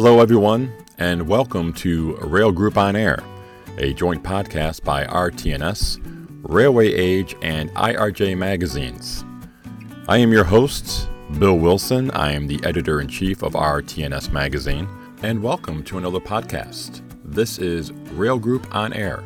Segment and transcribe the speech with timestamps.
[0.00, 3.18] Hello, everyone, and welcome to Rail Group on Air,
[3.78, 5.98] a joint podcast by RT&S,
[6.42, 9.24] Railway Age, and IRJ magazines.
[10.06, 11.08] I am your host,
[11.40, 12.12] Bill Wilson.
[12.12, 14.86] I am the editor in chief of RT&S magazine,
[15.24, 17.02] and welcome to another podcast.
[17.24, 19.24] This is Rail Group on Air.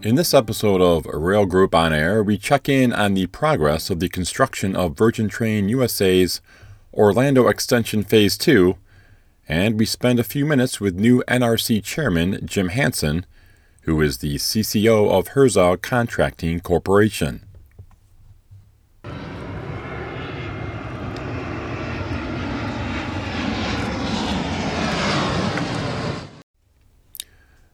[0.00, 3.98] In this episode of Rail Group on Air, we check in on the progress of
[3.98, 6.40] the construction of Virgin Train USA's
[6.94, 8.76] Orlando Extension Phase 2,
[9.48, 13.26] and we spend a few minutes with new NRC Chairman Jim Hansen,
[13.82, 17.47] who is the CCO of Herzog Contracting Corporation.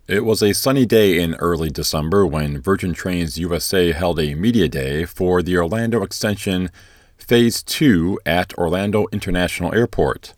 [0.06, 4.69] It was a sunny day in early December when Virgin Trains USA held a media
[4.69, 6.70] day for the Orlando Extension
[7.16, 10.34] Phase 2 at Orlando International Airport.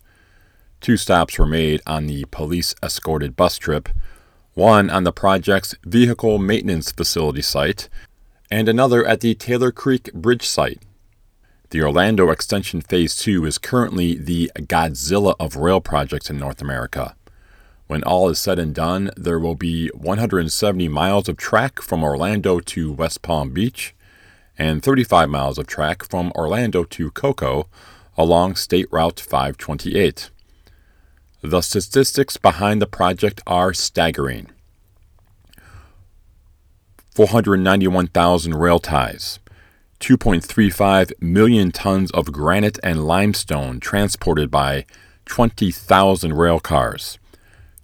[0.79, 3.89] Two stops were made on the police escorted bus trip,
[4.53, 7.89] one on the project's vehicle maintenance facility site,
[8.49, 10.81] and another at the Taylor Creek Bridge site.
[11.71, 17.17] The Orlando Extension Phase 2 is currently the Godzilla of rail projects in North America.
[17.87, 22.59] When all is said and done, there will be 170 miles of track from Orlando
[22.59, 23.95] to West Palm Beach
[24.57, 27.67] and 35 miles of track from Orlando to Cocoa
[28.17, 30.31] along State Route 528.
[31.41, 34.49] The statistics behind the project are staggering
[37.11, 39.39] 491,000 rail ties,
[40.01, 44.85] 2.35 million tons of granite and limestone transported by
[45.25, 47.17] 20,000 rail cars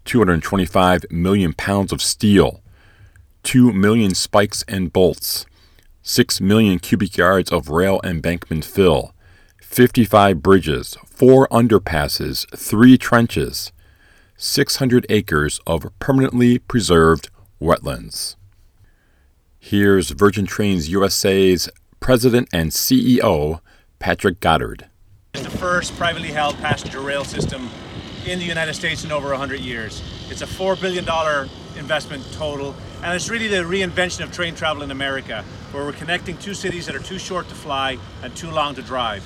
[0.06, 2.62] 225 million pounds of steel,
[3.44, 5.46] 2 million spikes and bolts,
[6.02, 9.14] 6 million cubic yards of rail embankment fill,
[9.62, 13.72] 55 bridges, 4 underpasses, 3 trenches,
[14.38, 17.30] 600 acres of permanently preserved
[17.62, 18.36] wetlands.
[19.60, 21.70] Here's Virgin Trains USA's
[22.02, 23.62] President and CEO,
[24.00, 24.90] Patrick Goddard.
[25.34, 27.70] It's the first privately held passenger rail system
[28.26, 30.02] in the United States in over 100 years.
[30.30, 31.06] It's a $4 billion
[31.78, 36.38] investment total, and it's really the reinvention of train travel in America, where we're connecting
[36.38, 39.24] two cities that are too short to fly and too long to drive.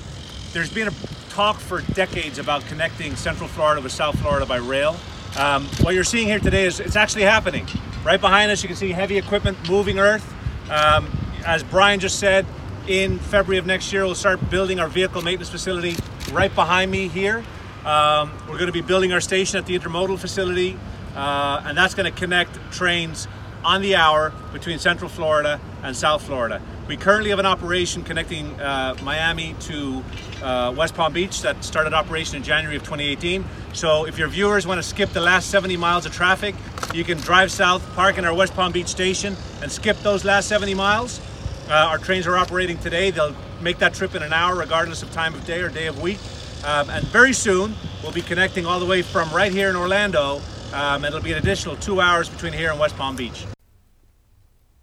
[0.52, 0.92] There's been a
[1.30, 4.96] talk for decades about connecting Central Florida with South Florida by rail.
[5.38, 7.66] Um, what you're seeing here today is it's actually happening.
[8.02, 10.34] Right behind us, you can see heavy equipment moving earth.
[10.70, 11.08] Um,
[11.46, 12.46] as Brian just said,
[12.88, 15.94] in February of next year, we'll start building our vehicle maintenance facility
[16.32, 17.44] right behind me here.
[17.84, 20.78] Um, we're going to be building our station at the intermodal facility,
[21.14, 23.28] uh, and that's going to connect trains
[23.64, 26.60] on the hour between Central Florida and South Florida.
[26.86, 30.02] We currently have an operation connecting uh, Miami to
[30.42, 33.44] uh, West Palm Beach that started operation in January of 2018.
[33.74, 36.54] So if your viewers want to skip the last 70 miles of traffic,
[36.94, 40.48] you can drive south, park in our West Palm Beach station, and skip those last
[40.48, 41.20] 70 miles.
[41.68, 43.10] Uh, our trains are operating today.
[43.10, 46.00] They'll make that trip in an hour, regardless of time of day or day of
[46.00, 46.18] week.
[46.64, 50.40] Um, and very soon, we'll be connecting all the way from right here in Orlando.
[50.72, 53.46] Um, and it'll be an additional two hours between here and West Palm Beach.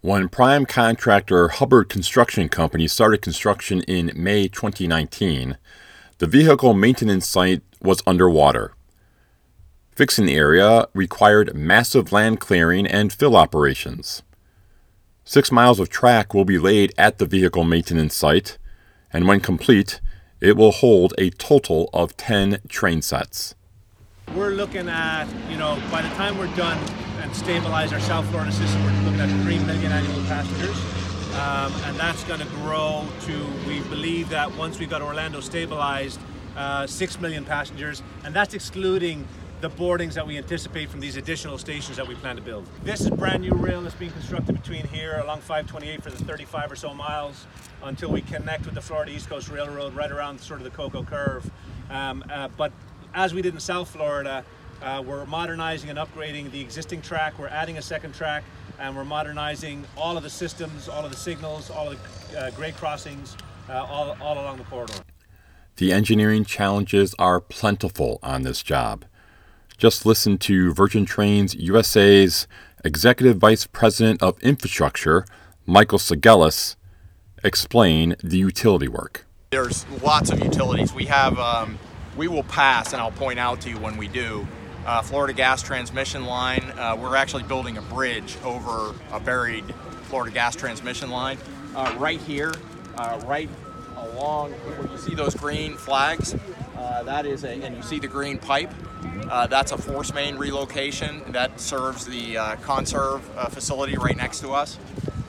[0.00, 5.58] When prime contractor Hubbard Construction Company started construction in May 2019,
[6.18, 8.72] the vehicle maintenance site was underwater.
[9.96, 14.22] Fixing the area required massive land clearing and fill operations.
[15.24, 18.58] Six miles of track will be laid at the vehicle maintenance site,
[19.12, 20.00] and when complete,
[20.46, 23.56] it will hold a total of 10 train sets.
[24.32, 26.78] We're looking at, you know, by the time we're done
[27.20, 30.78] and stabilize our South Florida system, we're looking at 3 million annual passengers.
[31.34, 36.20] Um, and that's going to grow to, we believe that once we've got Orlando stabilized,
[36.56, 38.04] uh, 6 million passengers.
[38.22, 39.26] And that's excluding
[39.60, 42.66] the boardings that we anticipate from these additional stations that we plan to build.
[42.82, 46.72] This is brand new rail that's being constructed between here along 528 for the 35
[46.72, 47.46] or so miles
[47.82, 51.02] until we connect with the Florida East Coast Railroad right around sort of the Cocoa
[51.02, 51.50] Curve.
[51.88, 52.72] Um, uh, but
[53.14, 54.44] as we did in South Florida,
[54.82, 57.38] uh, we're modernizing and upgrading the existing track.
[57.38, 58.44] We're adding a second track
[58.78, 62.50] and we're modernizing all of the systems, all of the signals, all of the uh,
[62.50, 63.38] grade crossings,
[63.70, 64.94] uh, all, all along the corridor.
[65.76, 69.06] The engineering challenges are plentiful on this job.
[69.78, 72.48] Just listen to Virgin Trains USA's
[72.82, 75.26] Executive Vice President of Infrastructure,
[75.66, 76.76] Michael Cegelis,
[77.44, 79.26] explain the utility work.
[79.50, 80.94] There's lots of utilities.
[80.94, 81.78] We have, um,
[82.16, 84.48] we will pass, and I'll point out to you when we do,
[84.86, 86.72] uh, Florida gas transmission line.
[86.78, 89.64] Uh, we're actually building a bridge over a buried
[90.04, 91.36] Florida gas transmission line.
[91.74, 92.54] Uh, right here,
[92.96, 93.50] uh, right
[93.98, 96.34] along where you see those green flags,
[96.78, 98.72] uh, that is a, and you see the green pipe.
[99.30, 104.40] Uh, that's a force main relocation that serves the uh, conserve uh, facility right next
[104.40, 104.78] to us.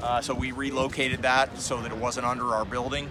[0.01, 3.09] Uh, so we relocated that so that it wasn't under our building.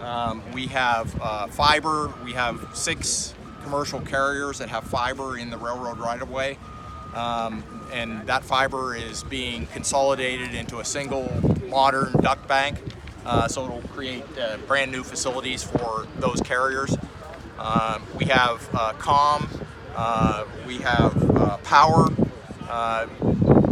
[0.00, 1.10] Um, we have
[1.52, 2.12] fiber.
[2.24, 6.56] We have six commercial carriers that have fiber in the railroad right of way.
[7.14, 11.28] Um, and that fiber is being consolidated into a single
[11.68, 12.78] modern duct bank.
[13.48, 14.24] So it'll create
[14.66, 16.96] brand new facilities for those carriers.
[17.58, 19.48] Um, we have uh, COM,
[19.96, 22.08] uh, we have uh, power,
[22.68, 23.06] uh,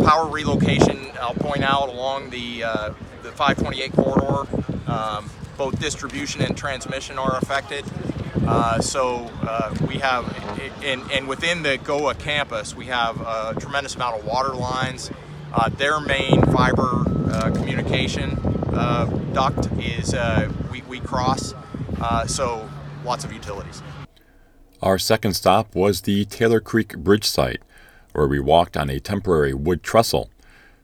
[0.05, 1.13] power relocation.
[1.21, 2.91] I'll point out along the uh,
[3.23, 4.49] the 528 corridor.
[4.91, 7.85] Um, both distribution and transmission are affected.
[8.47, 10.25] Uh, so uh, we have,
[10.85, 15.11] and, and within the GOA campus, we have a tremendous amount of water lines.
[15.53, 17.05] Uh, their main fiber
[17.55, 18.35] communication
[19.33, 20.15] duct is
[20.71, 21.55] we, we cross,
[22.27, 22.69] so
[23.07, 23.83] lots of utilities.
[24.83, 27.63] Our second stop was the Taylor Creek Bridge site,
[28.13, 30.29] where we walked on a temporary wood trestle.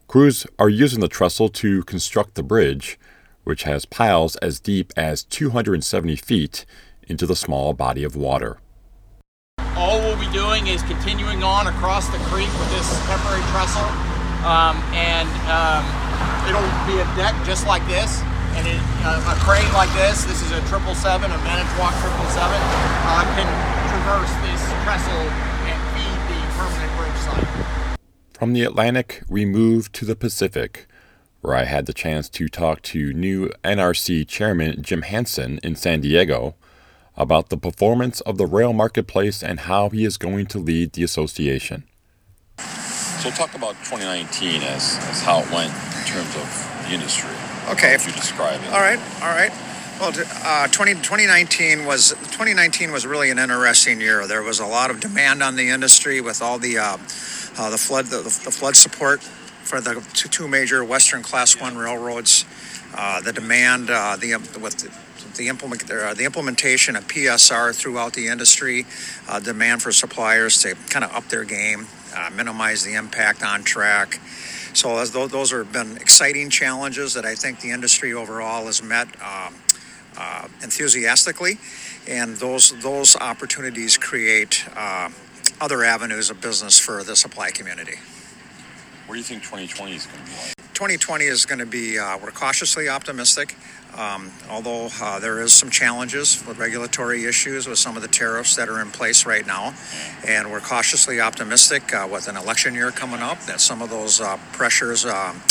[0.08, 2.98] Crews are using the trestle to construct the bridge,
[3.44, 6.64] which has piles as deep as 270 feet
[7.06, 8.58] into the small body of water.
[9.76, 13.88] All we'll be doing is continuing on across the creek with this temporary trestle,
[14.46, 15.84] um, and um,
[16.48, 18.22] it'll be a deck just like this,
[18.54, 20.24] and it, uh, a crane like this.
[20.24, 23.48] This is a triple seven, a Manitowoc triple seven, uh, can
[23.88, 25.26] traverse this trestle
[25.68, 27.98] and feed the permanent bridge site.
[28.38, 30.86] From the Atlantic, we moved to the Pacific,
[31.40, 36.00] where I had the chance to talk to new NRC Chairman Jim Hansen in San
[36.00, 36.54] Diego
[37.16, 41.02] about the performance of the rail marketplace and how he is going to lead the
[41.02, 41.84] association.
[42.58, 47.30] So, talk about 2019 as, as how it went in terms of the industry.
[47.70, 47.94] Okay.
[47.94, 48.68] If you describe it?
[48.68, 49.52] All right, all right.
[50.00, 50.12] Well,
[50.42, 54.26] uh, 20, 2019 was 2019 was really an interesting year.
[54.26, 56.96] There was a lot of demand on the industry with all the uh,
[57.58, 61.76] uh, the flood the, the flood support for the two, two major Western Class One
[61.76, 62.44] railroads.
[62.94, 68.12] Uh, the demand uh, the with the, the implement uh, the implementation of PSR throughout
[68.12, 68.84] the industry,
[69.28, 73.62] uh, demand for suppliers to kind of up their game, uh, minimize the impact on
[73.62, 74.20] track.
[74.74, 79.54] So those have been exciting challenges that I think the industry overall has met um,
[80.16, 81.58] uh, enthusiastically,
[82.08, 85.10] and those those opportunities create uh,
[85.60, 87.96] other avenues of business for the supply community.
[89.06, 90.54] What do you think 2020 is going to be like?
[90.74, 93.56] 2020 is going to be uh, we're cautiously optimistic.
[93.96, 98.56] Um, although uh, there is some challenges with regulatory issues with some of the tariffs
[98.56, 99.74] that are in place right now,
[100.26, 104.20] and we're cautiously optimistic uh, with an election year coming up that some of those
[104.20, 105.42] uh, pressures um,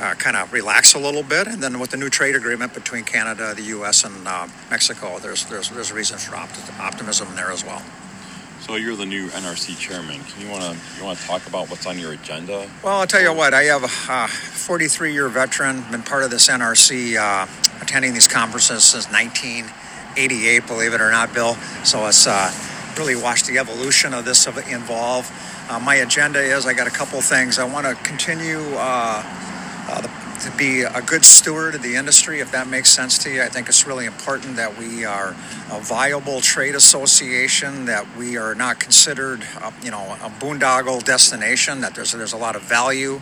[0.00, 3.04] uh, kind of relax a little bit, and then with the new trade agreement between
[3.04, 7.64] Canada, the U.S., and uh, Mexico, there's there's there's reason for opti- optimism there as
[7.64, 7.82] well.
[8.62, 10.20] So you're the new NRC chairman.
[10.22, 12.70] Can you want to you want to talk about what's on your agenda?
[12.84, 16.48] Well, I'll tell you what, I have a 43 year veteran, been part of this
[16.48, 17.48] NRC, uh,
[17.82, 21.54] attending these conferences since 1988, believe it or not, Bill.
[21.82, 22.52] So it's uh,
[22.96, 25.28] really watched the evolution of this involve.
[25.68, 27.58] Uh, my agenda is I got a couple things.
[27.58, 29.24] I want to continue uh,
[29.88, 33.30] uh, the, to be a good steward of the industry, if that makes sense to
[33.30, 33.42] you.
[33.42, 35.36] I think it's really important that we are
[35.70, 41.80] a viable trade association, that we are not considered, uh, you know, a boondoggle destination.
[41.80, 43.20] That there's there's a lot of value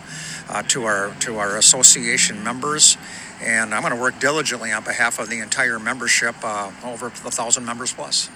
[0.49, 2.97] uh, to our to our association members,
[3.39, 7.11] and I'm going to work diligently on behalf of the entire membership, uh, over a
[7.11, 8.29] thousand members plus.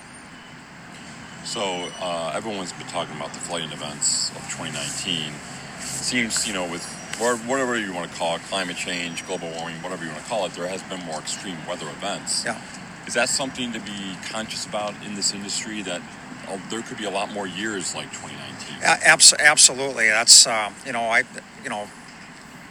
[1.44, 5.34] So uh, everyone's been talking about the flooding events of 2019.
[5.80, 6.84] seems, you know, with
[7.20, 10.46] whatever you want to call it, climate change, global warming, whatever you want to call
[10.46, 12.46] it, there has been more extreme weather events.
[12.46, 12.60] Yeah.
[13.08, 16.02] Is that something to be conscious about in this industry that
[16.48, 18.78] oh, there could be a lot more years like 2019?
[18.82, 20.08] A- abs- absolutely.
[20.08, 21.24] That's uh, you know I
[21.64, 21.88] you know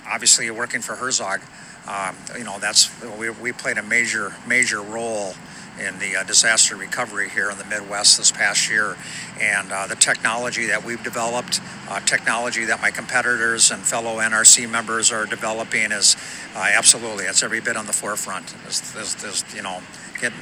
[0.07, 1.41] obviously working for Herzog,
[1.87, 5.35] um, you know that's we, we played a major major role
[5.79, 8.97] in the uh, disaster recovery here in the Midwest this past year,
[9.41, 14.71] and uh, the technology that we've developed, uh, technology that my competitors and fellow NRC
[14.71, 16.17] members are developing is
[16.55, 18.55] uh, absolutely it's every bit on the forefront.
[18.67, 19.81] Is, is, is, you know
[20.21, 20.39] getting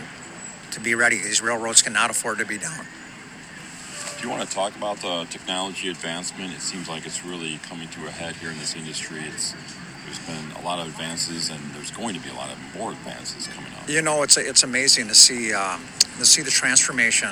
[0.72, 1.16] to be ready.
[1.16, 2.86] These railroads cannot afford to be down.
[4.16, 6.52] Do you want to talk about the technology advancement?
[6.52, 9.20] It seems like it's really coming to a head here in this industry.
[9.26, 9.54] It's
[10.12, 12.92] there's been a lot of advances, and there's going to be a lot of more
[12.92, 13.88] advances coming up.
[13.88, 15.82] You know, it's it's amazing to see um,
[16.18, 17.30] to see the transformation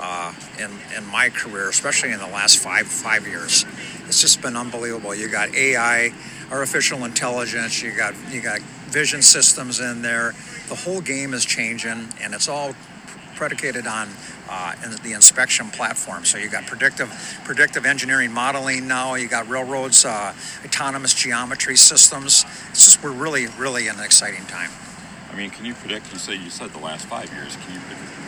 [0.00, 3.64] uh, in in my career, especially in the last five five years.
[4.06, 5.14] It's just been unbelievable.
[5.14, 6.12] You got AI,
[6.50, 7.82] artificial intelligence.
[7.82, 10.34] You got you got vision systems in there.
[10.68, 12.74] The whole game is changing, and it's all
[13.34, 14.08] predicated on
[14.52, 16.24] uh, the inspection platform.
[16.24, 17.10] So you got predictive
[17.44, 19.14] predictive engineering modeling now.
[19.14, 22.44] You got railroads, uh, autonomous geometry systems.
[22.70, 24.70] It's just we're really really in an exciting time.
[25.30, 26.12] I mean, can you predict?
[26.12, 27.56] You say you said the last five years.
[27.56, 27.80] Can you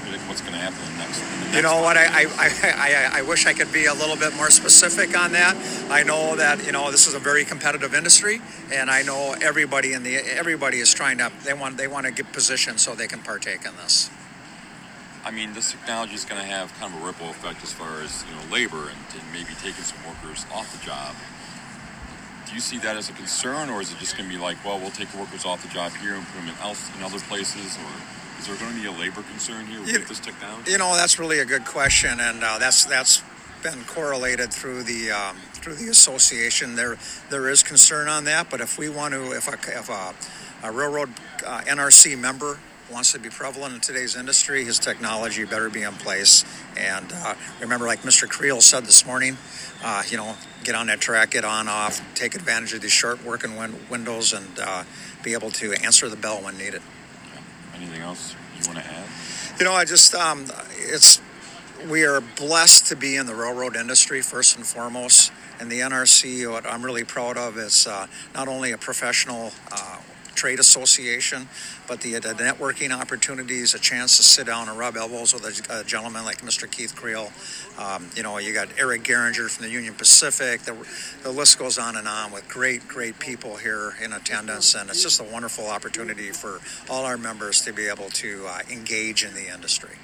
[0.02, 1.20] predict what's going to happen in the next?
[1.20, 1.98] In the next you know what?
[1.98, 5.54] I, I, I, I, wish I could be a little bit more specific on that.
[5.90, 8.40] I know that you know this is a very competitive industry,
[8.72, 12.12] and I know everybody in the everybody is trying to they want they want to
[12.12, 14.08] get positioned so they can partake in this.
[15.24, 18.02] I mean, this technology is going to have kind of a ripple effect as far
[18.02, 21.14] as you know labor and, and maybe taking some workers off the job
[22.46, 24.62] do you see that as a concern, or is it just going to be like,
[24.64, 27.18] well, we'll take workers off the job here and put them in else in other
[27.20, 30.70] places, or is there going to be a labor concern here with you, this technology?
[30.70, 33.22] You know, that's really a good question, and uh, that's that's
[33.62, 36.76] been correlated through the um, through the association.
[36.76, 36.96] There
[37.30, 40.14] there is concern on that, but if we want to, if a, if a,
[40.62, 41.10] a railroad
[41.46, 42.58] uh, NRC member
[42.90, 46.44] wants to be prevalent in today's industry, his technology better be in place.
[46.76, 48.28] And uh, remember, like Mr.
[48.28, 49.36] Creel said this morning,
[49.82, 53.24] uh, you know, get on that track, get on off, take advantage of these short
[53.24, 54.84] working win- windows, and uh,
[55.22, 56.82] be able to answer the bell when needed.
[57.74, 59.04] Anything else you want to add?
[59.58, 61.20] You know, I just um, it's
[61.88, 65.32] we are blessed to be in the railroad industry first and foremost.
[65.60, 69.98] And the NRC, what I'm really proud of is uh, not only a professional uh,
[70.34, 71.48] trade association,
[71.88, 75.80] but the, the, networking opportunities, a chance to sit down and rub elbows with a,
[75.80, 76.70] a gentleman like Mr.
[76.70, 77.32] Keith Creel.
[77.78, 80.62] Um, you know, you got Eric Gehringer from the Union Pacific.
[80.62, 80.76] The,
[81.22, 85.02] the list goes on and on with great, great people here in attendance, and it's
[85.02, 86.60] just a wonderful opportunity for
[86.90, 89.96] all our members to be able to uh, engage in the industry.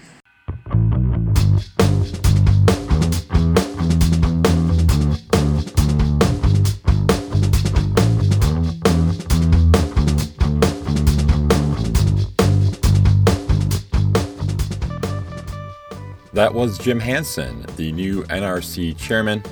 [16.40, 19.42] That was Jim Hanson, the new NRC chairman.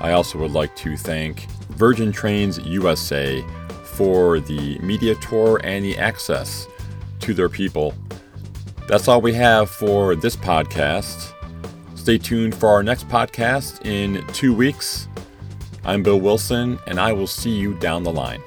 [0.00, 3.44] I also would like to thank Virgin Trains USA
[3.82, 6.66] for the media tour and the access
[7.20, 7.92] to their people.
[8.88, 11.34] That's all we have for this podcast.
[11.94, 15.08] Stay tuned for our next podcast in two weeks.
[15.84, 18.40] I'm Bill Wilson, and I will see you down the line.